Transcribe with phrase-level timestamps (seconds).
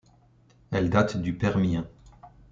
[0.71, 1.87] Elle date du Permien.